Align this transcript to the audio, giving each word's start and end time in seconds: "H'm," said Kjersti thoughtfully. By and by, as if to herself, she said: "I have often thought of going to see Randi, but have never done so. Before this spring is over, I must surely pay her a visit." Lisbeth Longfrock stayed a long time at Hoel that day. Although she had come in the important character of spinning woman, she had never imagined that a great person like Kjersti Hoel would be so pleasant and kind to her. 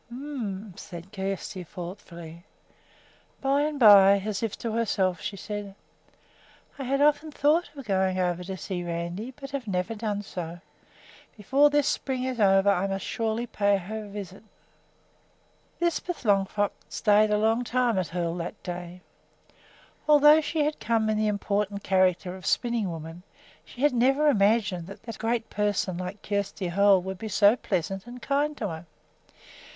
"H'm," 0.09 0.73
said 0.77 1.11
Kjersti 1.11 1.63
thoughtfully. 1.63 2.43
By 3.39 3.61
and 3.61 3.79
by, 3.79 4.17
as 4.25 4.41
if 4.41 4.57
to 4.57 4.71
herself, 4.71 5.21
she 5.21 5.37
said: 5.37 5.75
"I 6.79 6.85
have 6.85 7.01
often 7.01 7.31
thought 7.31 7.69
of 7.75 7.85
going 7.85 8.15
to 8.15 8.57
see 8.57 8.83
Randi, 8.83 9.29
but 9.39 9.51
have 9.51 9.67
never 9.67 9.93
done 9.93 10.23
so. 10.23 10.59
Before 11.37 11.69
this 11.69 11.87
spring 11.87 12.23
is 12.23 12.39
over, 12.39 12.67
I 12.67 12.87
must 12.87 13.05
surely 13.05 13.45
pay 13.45 13.77
her 13.77 14.05
a 14.05 14.09
visit." 14.09 14.41
Lisbeth 15.79 16.25
Longfrock 16.25 16.71
stayed 16.89 17.29
a 17.29 17.37
long 17.37 17.63
time 17.63 17.99
at 17.99 18.07
Hoel 18.07 18.35
that 18.37 18.63
day. 18.63 19.01
Although 20.09 20.41
she 20.41 20.65
had 20.65 20.79
come 20.79 21.11
in 21.11 21.17
the 21.19 21.27
important 21.27 21.83
character 21.83 22.35
of 22.35 22.47
spinning 22.47 22.89
woman, 22.89 23.21
she 23.63 23.81
had 23.81 23.93
never 23.93 24.29
imagined 24.29 24.87
that 24.87 25.07
a 25.15 25.19
great 25.19 25.51
person 25.51 25.95
like 25.99 26.23
Kjersti 26.23 26.69
Hoel 26.69 27.03
would 27.03 27.19
be 27.19 27.27
so 27.29 27.55
pleasant 27.55 28.07
and 28.07 28.19
kind 28.19 28.57
to 28.57 28.67
her. 28.69 28.85